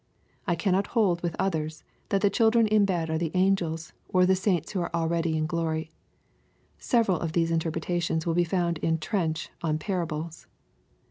—^I 0.47 0.57
cannot 0.57 0.87
hold 0.97 1.21
with 1.21 1.35
others, 1.37 1.83
that 2.09 2.21
the 2.21 2.31
children 2.31 2.65
in 2.65 2.85
bed 2.85 3.11
are 3.11 3.19
the 3.19 3.29
angels, 3.35 3.93
or 4.09 4.25
the 4.25 4.35
saints 4.35 4.71
who 4.71 4.81
are 4.81 4.89
already 4.95 5.37
in 5.37 5.45
glory. 5.45 5.91
Several 6.79 7.19
of 7.19 7.33
these 7.33 7.51
interpretations 7.51 8.25
will 8.25 8.33
be 8.33 8.43
found 8.43 8.79
in 8.79 8.97
Trench 8.97 9.51
on 9.61 9.77
Parables. 9.77 10.47